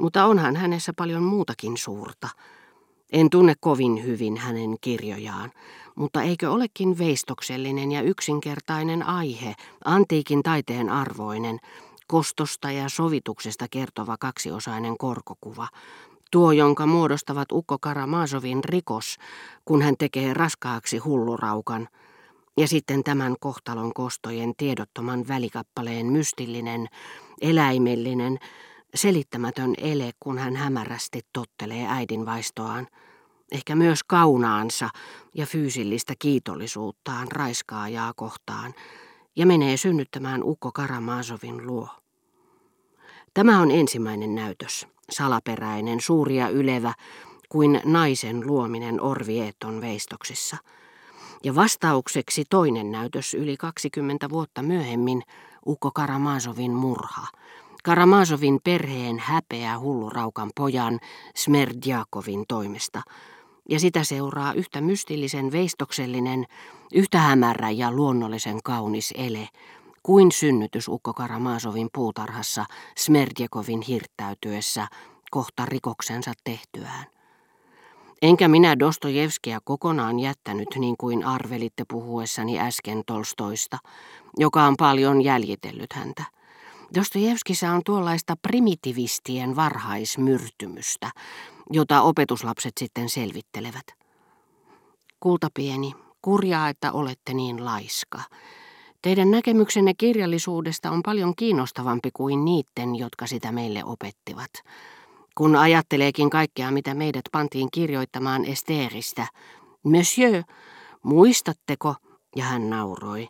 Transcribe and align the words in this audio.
Mutta 0.00 0.24
onhan 0.24 0.56
hänessä 0.56 0.92
paljon 0.96 1.22
muutakin 1.22 1.76
suurta. 1.76 2.28
En 3.12 3.30
tunne 3.30 3.54
kovin 3.60 4.04
hyvin 4.04 4.36
hänen 4.36 4.76
kirjojaan, 4.80 5.52
mutta 5.94 6.22
eikö 6.22 6.50
olekin 6.50 6.98
veistoksellinen 6.98 7.92
ja 7.92 8.02
yksinkertainen 8.02 9.02
aihe, 9.02 9.54
antiikin 9.84 10.42
taiteen 10.42 10.88
arvoinen, 10.88 11.58
kostosta 12.06 12.70
ja 12.70 12.88
sovituksesta 12.88 13.66
kertova 13.70 14.16
kaksiosainen 14.20 14.98
korkokuva, 14.98 15.68
tuo 16.30 16.52
jonka 16.52 16.86
muodostavat 16.86 17.52
Ukko 17.52 17.78
Karamazovin 17.78 18.64
rikos, 18.64 19.16
kun 19.64 19.82
hän 19.82 19.94
tekee 19.98 20.34
raskaaksi 20.34 20.98
hulluraukan, 20.98 21.88
ja 22.56 22.68
sitten 22.68 23.04
tämän 23.04 23.36
kohtalon 23.40 23.94
kostojen 23.94 24.52
tiedottoman 24.56 25.28
välikappaleen 25.28 26.06
mystillinen, 26.06 26.86
eläimellinen, 27.40 28.38
selittämätön 28.94 29.74
ele, 29.78 30.10
kun 30.20 30.38
hän 30.38 30.56
hämärästi 30.56 31.20
tottelee 31.32 31.86
äidin 31.88 32.26
vaistoaan, 32.26 32.86
ehkä 33.52 33.76
myös 33.76 34.04
kaunaansa 34.04 34.88
ja 35.34 35.46
fyysillistä 35.46 36.14
kiitollisuuttaan 36.18 37.32
raiskaajaa 37.32 38.12
kohtaan, 38.16 38.74
ja 39.36 39.46
menee 39.46 39.76
synnyttämään 39.76 40.42
Ukko 40.44 40.72
Karamazovin 40.72 41.66
luo. 41.66 41.88
Tämä 43.34 43.60
on 43.60 43.70
ensimmäinen 43.70 44.34
näytös, 44.34 44.86
salaperäinen, 45.10 46.00
suuri 46.00 46.36
ja 46.36 46.48
ylevä, 46.48 46.94
kuin 47.48 47.80
naisen 47.84 48.46
luominen 48.46 49.00
Orvieton 49.00 49.80
veistoksissa. 49.80 50.56
Ja 51.44 51.54
vastaukseksi 51.54 52.44
toinen 52.50 52.92
näytös 52.92 53.34
yli 53.34 53.56
20 53.56 54.30
vuotta 54.30 54.62
myöhemmin, 54.62 55.22
Ukko 55.66 55.90
Karamazovin 55.94 56.72
murha. 56.72 57.26
Karamazovin 57.84 58.60
perheen 58.64 59.18
häpeä 59.18 59.78
hulluraukan 59.78 60.50
pojan 60.56 61.00
Smerdjakovin 61.36 62.44
toimesta. 62.48 63.02
Ja 63.68 63.80
sitä 63.80 64.04
seuraa 64.04 64.52
yhtä 64.52 64.80
mystillisen 64.80 65.52
veistoksellinen, 65.52 66.46
yhtä 66.94 67.18
hämärä 67.18 67.70
ja 67.70 67.92
luonnollisen 67.92 68.62
kaunis 68.64 69.14
ele, 69.16 69.48
kuin 70.02 70.32
synnytys 70.32 70.88
Ukko 70.88 71.14
Karamazovin 71.14 71.88
puutarhassa 71.92 72.64
Smerdjekovin 72.98 73.80
hirttäytyessä 73.80 74.86
kohta 75.30 75.66
rikoksensa 75.66 76.32
tehtyään. 76.44 77.06
Enkä 78.22 78.48
minä 78.48 78.78
Dostojevskia 78.78 79.58
kokonaan 79.64 80.18
jättänyt 80.18 80.68
niin 80.78 80.96
kuin 80.98 81.24
arvelitte 81.24 81.84
puhuessani 81.88 82.60
äsken 82.60 83.02
Tolstoista, 83.06 83.78
joka 84.36 84.64
on 84.64 84.74
paljon 84.78 85.22
jäljitellyt 85.22 85.92
häntä. 85.92 86.39
Dostojevskissa 86.94 87.70
on 87.70 87.80
tuollaista 87.86 88.36
primitivistien 88.42 89.56
varhaismyrtymystä, 89.56 91.10
jota 91.72 92.02
opetuslapset 92.02 92.72
sitten 92.80 93.08
selvittelevät. 93.08 93.84
Kultapieni, 95.20 95.92
kurjaa, 96.22 96.68
että 96.68 96.92
olette 96.92 97.34
niin 97.34 97.64
laiska. 97.64 98.20
Teidän 99.02 99.30
näkemyksenne 99.30 99.94
kirjallisuudesta 99.98 100.90
on 100.90 101.02
paljon 101.02 101.36
kiinnostavampi 101.36 102.10
kuin 102.14 102.44
niiden, 102.44 102.96
jotka 102.96 103.26
sitä 103.26 103.52
meille 103.52 103.84
opettivat. 103.84 104.50
Kun 105.34 105.56
ajatteleekin 105.56 106.30
kaikkea, 106.30 106.70
mitä 106.70 106.94
meidät 106.94 107.24
pantiin 107.32 107.68
kirjoittamaan 107.72 108.44
Esteeristä, 108.44 109.26
Monsieur, 109.82 110.42
muistatteko? 111.02 111.94
Ja 112.36 112.44
hän 112.44 112.70
nauroi. 112.70 113.28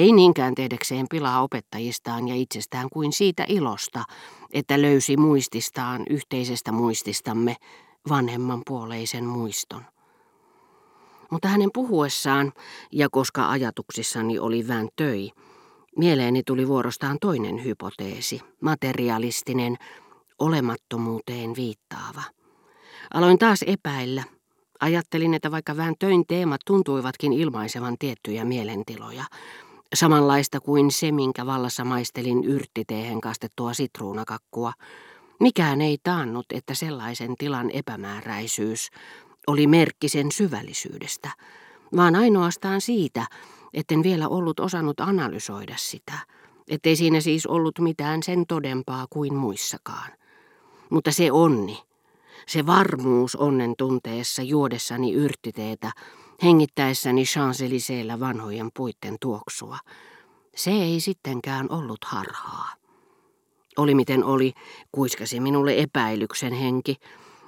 Ei 0.00 0.12
niinkään 0.12 0.54
tehdäkseen 0.54 1.06
pilaa 1.10 1.42
opettajistaan 1.42 2.28
ja 2.28 2.34
itsestään 2.34 2.88
kuin 2.92 3.12
siitä 3.12 3.44
ilosta, 3.48 4.04
että 4.52 4.82
löysi 4.82 5.16
muististaan 5.16 6.02
yhteisestä 6.10 6.72
muististamme 6.72 7.56
vanhemman 8.08 8.62
puoleisen 8.66 9.24
muiston. 9.24 9.82
Mutta 11.30 11.48
hänen 11.48 11.70
puhuessaan, 11.74 12.52
ja 12.92 13.08
koska 13.10 13.50
ajatuksissani 13.50 14.38
oli 14.38 14.68
vään 14.68 14.88
töi, 14.96 15.30
mieleeni 15.96 16.42
tuli 16.42 16.68
vuorostaan 16.68 17.16
toinen 17.20 17.64
hypoteesi, 17.64 18.40
materialistinen, 18.60 19.76
olemattomuuteen 20.38 21.56
viittaava. 21.56 22.22
Aloin 23.14 23.38
taas 23.38 23.64
epäillä. 23.66 24.24
Ajattelin, 24.80 25.34
että 25.34 25.50
vaikka 25.50 25.76
vähän 25.76 25.94
töin 25.98 26.24
teemat 26.26 26.60
tuntuivatkin 26.66 27.32
ilmaisevan 27.32 27.96
tiettyjä 27.98 28.44
mielentiloja, 28.44 29.24
samanlaista 29.94 30.60
kuin 30.60 30.90
se, 30.90 31.12
minkä 31.12 31.46
vallassa 31.46 31.84
maistelin 31.84 32.44
yrttiteehen 32.44 33.20
kastettua 33.20 33.74
sitruunakakkua, 33.74 34.72
mikään 35.40 35.80
ei 35.80 35.98
taannut, 36.02 36.46
että 36.54 36.74
sellaisen 36.74 37.36
tilan 37.36 37.70
epämääräisyys 37.70 38.90
oli 39.46 39.66
merkki 39.66 40.08
sen 40.08 40.32
syvällisyydestä, 40.32 41.30
vaan 41.96 42.16
ainoastaan 42.16 42.80
siitä, 42.80 43.26
etten 43.74 44.02
vielä 44.02 44.28
ollut 44.28 44.60
osannut 44.60 45.00
analysoida 45.00 45.74
sitä, 45.76 46.18
ettei 46.68 46.96
siinä 46.96 47.20
siis 47.20 47.46
ollut 47.46 47.78
mitään 47.78 48.22
sen 48.22 48.46
todempaa 48.46 49.06
kuin 49.10 49.34
muissakaan. 49.34 50.12
Mutta 50.90 51.12
se 51.12 51.32
onni, 51.32 51.78
se 52.46 52.66
varmuus 52.66 53.36
onnen 53.36 53.74
tunteessa 53.78 54.42
juodessani 54.42 55.12
yrttiteetä, 55.12 55.92
hengittäessäni 56.42 57.24
champs 57.24 57.60
vanhojen 58.20 58.70
puitten 58.76 59.16
tuoksua, 59.20 59.78
se 60.56 60.70
ei 60.70 61.00
sittenkään 61.00 61.66
ollut 61.70 62.04
harhaa. 62.04 62.68
Oli 63.76 63.94
miten 63.94 64.24
oli, 64.24 64.52
kuiskasi 64.92 65.40
minulle 65.40 65.74
epäilyksen 65.76 66.52
henki, 66.52 66.96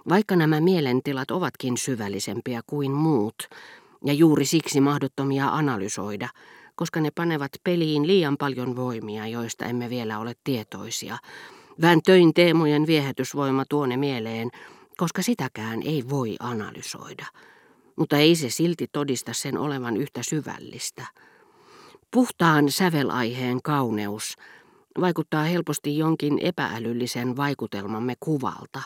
vaikka 0.09 0.37
nämä 0.37 0.61
mielentilat 0.61 1.31
ovatkin 1.31 1.77
syvällisempiä 1.77 2.61
kuin 2.67 2.91
muut, 2.91 3.49
ja 4.05 4.13
juuri 4.13 4.45
siksi 4.45 4.81
mahdottomia 4.81 5.49
analysoida, 5.49 6.29
koska 6.75 7.01
ne 7.01 7.11
panevat 7.11 7.53
peliin 7.65 8.07
liian 8.07 8.37
paljon 8.37 8.77
voimia, 8.77 9.27
joista 9.27 9.65
emme 9.65 9.91
vielä 9.91 10.19
ole 10.19 10.33
tietoisia, 10.45 11.19
töin 12.05 12.35
teemojen 12.35 12.87
viehätysvoima 12.87 13.65
tuone 13.69 13.97
mieleen, 13.97 14.51
koska 14.97 15.23
sitäkään 15.23 15.83
ei 15.83 16.05
voi 16.11 16.37
analysoida. 16.41 17.27
Mutta 17.97 18.17
ei 18.17 18.37
se 18.37 18.51
silti 18.51 18.87
todista 18.93 19.33
sen 19.33 19.59
olevan 19.59 19.97
yhtä 19.97 20.23
syvällistä. 20.23 21.07
Puhtaan 22.11 22.71
sävelaiheen 22.71 23.63
kauneus 23.63 24.37
vaikuttaa 25.01 25.43
helposti 25.43 25.99
jonkin 25.99 26.39
epäälyllisen 26.43 27.37
vaikutelmamme 27.37 28.15
kuvalta, 28.21 28.83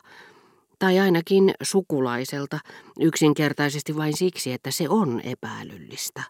tai 0.79 0.99
ainakin 0.99 1.55
sukulaiselta, 1.63 2.59
yksinkertaisesti 3.01 3.97
vain 3.97 4.17
siksi, 4.17 4.53
että 4.53 4.71
se 4.71 4.89
on 4.89 5.21
epäälyllistä. 5.25 6.23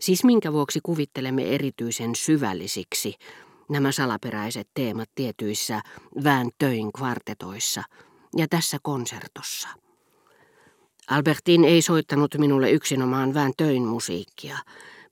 Siis 0.00 0.24
minkä 0.24 0.52
vuoksi 0.52 0.80
kuvittelemme 0.82 1.54
erityisen 1.54 2.14
syvällisiksi 2.14 3.14
nämä 3.68 3.92
salaperäiset 3.92 4.68
teemat 4.74 5.10
tietyissä 5.14 5.80
töin 6.58 6.92
kvartetoissa 6.92 7.82
ja 8.36 8.48
tässä 8.48 8.78
konsertossa. 8.82 9.68
Albertin 11.08 11.64
ei 11.64 11.82
soittanut 11.82 12.34
minulle 12.38 12.70
yksinomaan 12.70 13.34
töin 13.56 13.82
musiikkia. 13.82 14.58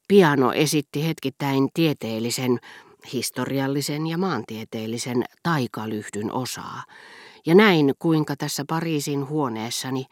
Piano 0.09 0.53
esitti 0.53 1.07
hetkittäin 1.07 1.69
tieteellisen, 1.75 2.59
historiallisen 3.13 4.07
ja 4.07 4.19
maantieteellisen 4.19 5.25
taikalyhdyn 5.43 6.33
osaa. 6.33 6.83
Ja 7.47 7.55
näin, 7.55 7.95
kuinka 7.99 8.37
tässä 8.37 8.65
Pariisin 8.69 9.29
huoneessani 9.29 10.07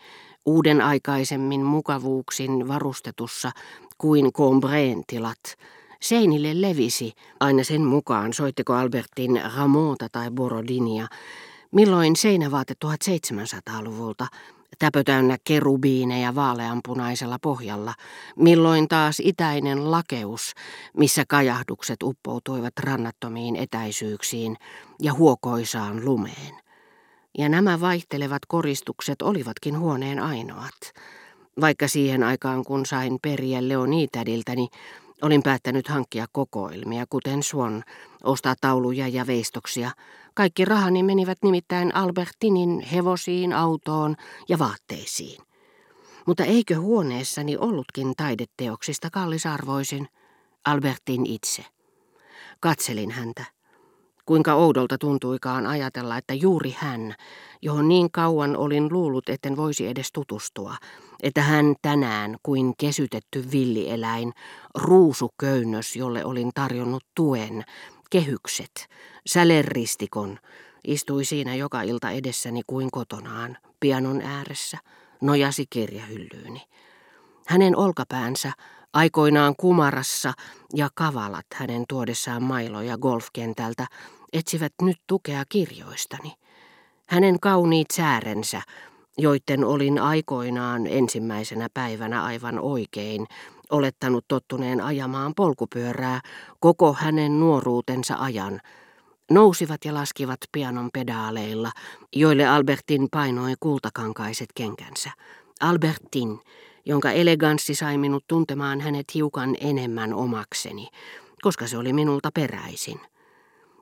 uuden 0.47 0.81
aikaisemmin 0.81 1.65
mukavuuksin 1.65 2.69
varustetussa 2.69 3.51
kuin 3.99 4.33
Combreen 4.33 5.03
tilat– 5.07 5.41
Seinille 6.01 6.61
levisi, 6.61 7.13
aina 7.41 7.65
sen 7.65 7.83
mukaan 7.83 8.33
soitteko 8.33 8.75
Albertin 8.75 9.41
Ramota 9.57 10.09
tai 10.13 10.31
Borodinia, 10.31 11.07
milloin 11.71 12.17
seinävaate 12.17 12.75
1700-luvulta, 12.85 14.27
täpötäynnä 14.79 15.37
kerubiineja 15.45 16.35
vaaleanpunaisella 16.35 17.39
pohjalla, 17.43 17.95
milloin 18.37 18.89
taas 18.89 19.17
itäinen 19.25 19.91
lakeus, 19.91 20.53
missä 20.97 21.25
kajahdukset 21.29 22.03
uppoutuivat 22.03 22.73
rannattomiin 22.81 23.57
etäisyyksiin 23.57 24.57
ja 25.03 25.13
huokoisaan 25.13 26.05
lumeen. 26.05 26.55
Ja 27.39 27.49
nämä 27.49 27.81
vaihtelevat 27.81 28.43
koristukset 28.49 29.23
olivatkin 29.23 29.79
huoneen 29.79 30.21
ainoat, 30.21 30.93
vaikka 31.61 31.89
siihen 31.89 32.23
aikaan 32.23 32.65
kun 32.65 32.87
sain 32.87 33.19
periä 33.23 33.69
Leonitädiltäni, 33.69 34.69
Olin 35.23 35.43
päättänyt 35.43 35.89
hankkia 35.89 36.27
kokoelmia, 36.33 37.05
kuten 37.11 37.43
Swan, 37.43 37.85
ostaa 38.25 38.55
tauluja 38.61 39.09
ja 39.09 39.27
veistoksia. 39.27 39.91
Kaikki 40.35 40.65
rahani 40.65 41.03
menivät 41.03 41.39
nimittäin 41.43 41.95
Albertinin 41.95 42.81
hevosiin, 42.81 43.53
autoon 43.53 44.17
ja 44.49 44.59
vaatteisiin. 44.59 45.43
Mutta 46.27 46.45
eikö 46.45 46.81
huoneessani 46.81 47.57
ollutkin 47.57 48.13
taideteoksista 48.17 49.11
kallisarvoisin? 49.11 50.09
Albertin 50.65 51.27
itse. 51.27 51.65
Katselin 52.61 53.11
häntä. 53.11 53.56
Kuinka 54.27 54.55
oudolta 54.55 54.99
tuntuikaan 54.99 55.67
ajatella, 55.67 56.17
että 56.17 56.35
juuri 56.35 56.77
hän, 56.79 57.15
johon 57.63 57.89
niin 57.89 58.11
kauan 58.11 58.57
olin 58.57 58.93
luullut, 58.93 59.29
etten 59.29 59.57
voisi 59.57 59.87
edes 59.87 60.13
tutustua, 60.13 60.77
että 61.23 61.43
hän 61.43 61.75
tänään 61.83 62.37
kuin 62.43 62.75
kesytetty 62.79 63.51
villieläin, 63.53 64.33
ruusuköynnös, 64.75 65.97
jolle 65.97 66.25
olin 66.25 66.51
tarjonnut 66.55 67.05
tuen, 67.15 67.65
kehykset, 68.11 68.89
säleristikon, 69.27 70.39
istui 70.85 71.25
siinä 71.25 71.55
joka 71.55 71.83
ilta 71.83 72.11
edessäni 72.11 72.61
kuin 72.67 72.91
kotonaan, 72.91 73.57
pianon 73.81 74.21
ääressä, 74.21 74.79
nojasi 75.21 75.65
kirjahyllyyni. 75.71 76.63
Hänen 77.47 77.77
olkapäänsä, 77.77 78.53
aikoinaan 78.93 79.55
kumarassa 79.57 80.33
ja 80.75 80.89
kavalat 80.95 81.47
hänen 81.55 81.85
tuodessaan 81.89 82.43
mailoja 82.43 82.99
golfkentältä, 82.99 83.87
etsivät 84.33 84.73
nyt 84.83 84.97
tukea 85.07 85.43
kirjoistani. 85.49 86.33
Hänen 87.07 87.41
kauniit 87.41 87.91
säärensä, 87.91 88.63
joiden 89.19 89.65
olin 89.65 89.99
aikoinaan 89.99 90.87
ensimmäisenä 90.87 91.69
päivänä 91.75 92.23
aivan 92.23 92.59
oikein, 92.59 93.27
olettanut 93.71 94.25
tottuneen 94.29 94.81
ajamaan 94.81 95.35
polkupyörää 95.35 96.21
koko 96.61 96.93
hänen 96.93 97.41
nuoruutensa 97.41 98.15
ajan, 98.15 98.61
nousivat 99.31 99.85
ja 99.85 99.95
laskivat 99.95 100.41
pianon 100.53 100.91
pedaaleilla, 100.93 101.73
joille 102.17 102.47
Albertin 102.47 103.09
painoi 103.11 103.55
kultakankaiset 103.61 104.49
kenkänsä. 104.55 105.11
Albertin, 105.61 106.41
jonka 106.85 107.11
eleganssi 107.11 107.75
sai 107.75 107.99
minut 107.99 108.25
tuntemaan 108.29 108.81
hänet 108.81 109.15
hiukan 109.15 109.57
enemmän 109.61 110.15
omakseni, 110.15 110.89
koska 111.43 111.67
se 111.67 111.79
oli 111.79 111.93
minulta 111.93 112.31
peräisin. 112.35 113.01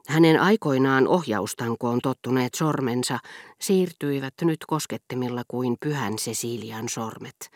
Hänen 0.09 0.41
aikoinaan 0.41 1.09
ohjaustankoon 1.09 1.99
tottuneet 2.03 2.55
sormensa 2.55 3.19
siirtyivät 3.61 4.35
nyt 4.43 4.59
koskettimilla 4.67 5.43
kuin 5.49 5.77
pyhän 5.81 6.17
Cecilian 6.17 6.89
sormet. 6.89 7.51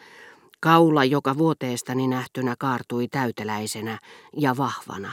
Kaula, 0.60 1.04
joka 1.04 1.38
vuoteestani 1.38 2.08
nähtynä 2.08 2.54
kaartui 2.58 3.08
täyteläisenä 3.08 3.98
ja 4.36 4.56
vahvana, 4.56 5.12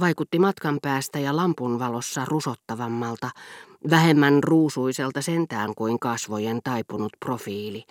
vaikutti 0.00 0.38
matkan 0.38 0.78
päästä 0.82 1.18
ja 1.18 1.36
lampun 1.36 1.78
valossa 1.78 2.24
rusottavammalta, 2.24 3.30
vähemmän 3.90 4.42
ruusuiselta 4.44 5.22
sentään 5.22 5.74
kuin 5.74 5.98
kasvojen 5.98 6.60
taipunut 6.64 7.12
profiili, 7.24 7.84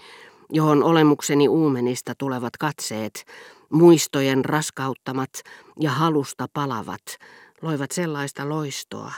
johon 0.50 0.84
olemukseni 0.84 1.48
uumenista 1.48 2.14
tulevat 2.18 2.58
katseet, 2.58 3.26
muistojen 3.70 4.46
raskauttamat 4.46 5.30
ja 5.80 5.92
halusta 5.92 6.48
palavat, 6.54 7.04
loivat 7.62 7.92
sellaista 7.92 8.50
loistoa, 8.50 9.12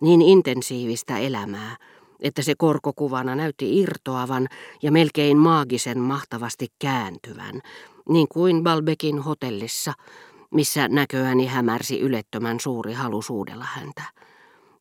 niin 0.00 0.22
intensiivistä 0.22 1.18
elämää, 1.18 1.76
että 2.20 2.42
se 2.42 2.54
korkokuvana 2.58 3.34
näytti 3.34 3.78
irtoavan 3.78 4.48
ja 4.82 4.92
melkein 4.92 5.36
maagisen 5.36 5.98
mahtavasti 5.98 6.66
kääntyvän, 6.78 7.60
niin 8.08 8.28
kuin 8.28 8.62
Balbekin 8.62 9.18
hotellissa, 9.18 9.92
missä 10.50 10.88
näköäni 10.88 11.46
hämärsi 11.46 12.00
ylettömän 12.00 12.60
suuri 12.60 12.92
halu 12.92 13.22
suudella 13.22 13.64
häntä. 13.64 14.02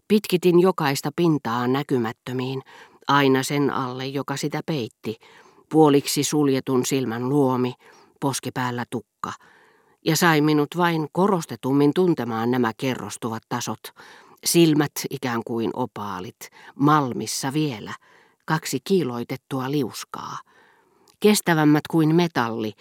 Pitkitin 0.08 0.60
jokaista 0.60 1.10
pintaa 1.16 1.68
näkymättömiin, 1.68 2.62
aina 3.08 3.44
sen 3.44 3.70
alle, 3.70 4.06
joka 4.06 4.38
sitä 4.38 4.62
peitti, 4.66 5.16
puoliksi 5.70 6.24
suljetun 6.24 6.86
silmän 6.86 7.30
luomi, 7.30 7.74
poskipäällä 8.20 8.86
tukka, 8.90 9.34
ja 10.06 10.16
sai 10.16 10.42
minut 10.42 10.78
vain 10.78 11.08
korostetummin 11.12 11.92
tuntemaan 11.96 12.52
nämä 12.52 12.72
kerrostuvat 12.78 13.44
tasot, 13.50 13.82
silmät 14.46 14.92
ikään 15.10 15.42
kuin 15.46 15.72
opaalit, 15.74 16.50
malmissa 16.76 17.54
vielä, 17.54 17.94
kaksi 18.46 18.80
kiiloitettua 18.84 19.72
liuskaa, 19.72 20.38
kestävämmät 21.20 21.88
kuin 21.92 22.16
metalli 22.16 22.74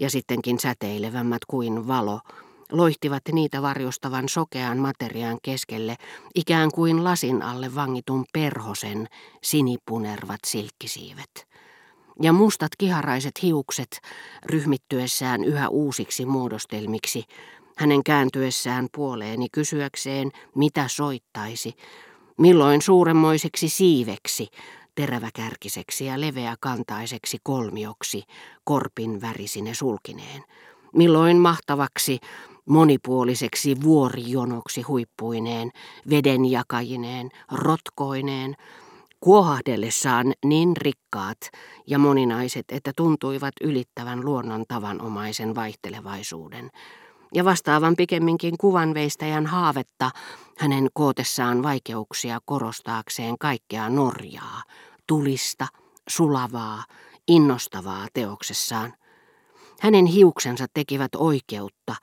ja 0.00 0.10
sittenkin 0.10 0.58
säteilevämmät 0.58 1.44
kuin 1.48 1.88
valo, 1.88 2.20
loihtivat 2.72 3.22
niitä 3.32 3.62
varjostavan 3.62 4.28
sokean 4.28 4.78
materiaan 4.78 5.38
keskelle, 5.42 5.96
ikään 6.34 6.70
kuin 6.74 7.04
lasin 7.04 7.42
alle 7.42 7.74
vangitun 7.74 8.24
perhosen 8.32 9.06
sinipunervat 9.42 10.40
silkkisiivet 10.46 11.49
ja 12.20 12.32
mustat 12.32 12.70
kiharaiset 12.78 13.42
hiukset 13.42 14.00
ryhmittyessään 14.44 15.44
yhä 15.44 15.68
uusiksi 15.68 16.26
muodostelmiksi, 16.26 17.24
hänen 17.76 18.04
kääntyessään 18.04 18.88
puoleeni 18.94 19.48
kysyäkseen, 19.52 20.30
mitä 20.54 20.84
soittaisi, 20.88 21.74
milloin 22.38 22.82
suuremmoiseksi 22.82 23.68
siiveksi, 23.68 24.48
teräväkärkiseksi 24.94 26.06
ja 26.06 26.20
leveäkantaiseksi 26.20 27.38
kolmioksi, 27.42 28.22
korpin 28.64 29.20
värisine 29.20 29.74
sulkineen, 29.74 30.42
milloin 30.94 31.36
mahtavaksi, 31.36 32.18
monipuoliseksi 32.66 33.82
vuorijonoksi 33.82 34.82
huippuineen, 34.82 35.70
vedenjakajineen, 36.10 37.30
rotkoineen, 37.52 38.56
kuohahdellessaan 39.20 40.32
niin 40.44 40.76
rikkaat 40.76 41.38
ja 41.86 41.98
moninaiset, 41.98 42.64
että 42.72 42.92
tuntuivat 42.96 43.54
ylittävän 43.60 44.24
luonnon 44.24 44.64
tavanomaisen 44.68 45.54
vaihtelevaisuuden, 45.54 46.70
ja 47.34 47.44
vastaavan 47.44 47.96
pikemminkin 47.96 48.58
kuvanveistäjän 48.58 49.46
haavetta 49.46 50.10
hänen 50.58 50.88
kootessaan 50.94 51.62
vaikeuksia 51.62 52.38
korostaakseen 52.44 53.38
kaikkea 53.38 53.88
Norjaa, 53.88 54.62
tulista, 55.06 55.66
sulavaa, 56.08 56.84
innostavaa 57.28 58.06
teoksessaan. 58.14 58.94
Hänen 59.80 60.06
hiuksensa 60.06 60.66
tekivät 60.74 61.14
oikeutta, 61.14 61.94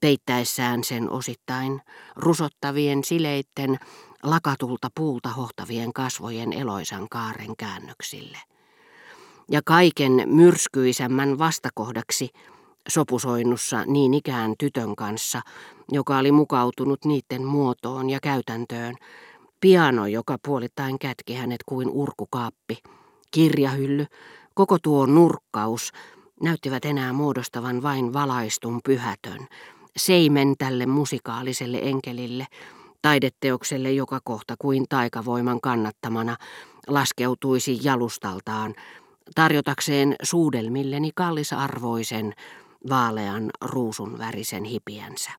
peittäessään 0.00 0.84
sen 0.84 1.10
osittain 1.10 1.80
rusottavien 2.16 3.04
sileitten 3.04 3.78
lakatulta 4.22 4.88
puulta 4.94 5.28
hohtavien 5.28 5.92
kasvojen 5.92 6.52
eloisan 6.52 7.06
kaaren 7.10 7.56
käännöksille. 7.58 8.38
Ja 9.50 9.60
kaiken 9.64 10.22
myrskyisämmän 10.26 11.38
vastakohdaksi 11.38 12.28
sopusoinnussa 12.88 13.84
niin 13.86 14.14
ikään 14.14 14.54
tytön 14.58 14.96
kanssa, 14.96 15.40
joka 15.92 16.18
oli 16.18 16.32
mukautunut 16.32 17.04
niiden 17.04 17.44
muotoon 17.44 18.10
ja 18.10 18.18
käytäntöön, 18.22 18.94
piano, 19.60 20.06
joka 20.06 20.36
puolittain 20.46 20.98
kätki 20.98 21.34
hänet 21.34 21.60
kuin 21.66 21.90
urkukaappi, 21.90 22.78
kirjahylly, 23.30 24.06
koko 24.54 24.78
tuo 24.82 25.06
nurkkaus 25.06 25.92
näyttivät 26.42 26.84
enää 26.84 27.12
muodostavan 27.12 27.82
vain 27.82 28.12
valaistun 28.12 28.80
pyhätön, 28.84 29.46
seimen 29.96 30.54
tälle 30.58 30.86
musikaaliselle 30.86 31.78
enkelille, 31.82 32.46
taideteokselle 33.02 33.92
joka 33.92 34.20
kohta 34.24 34.54
kuin 34.58 34.84
taikavoiman 34.88 35.60
kannattamana 35.60 36.36
laskeutuisi 36.86 37.78
jalustaltaan, 37.82 38.74
tarjotakseen 39.34 40.16
suudelmilleni 40.22 41.10
kallisarvoisen, 41.14 42.34
vaalean 42.90 43.50
ruusun 43.60 44.18
värisen 44.18 44.64
hipiänsä. 44.64 45.30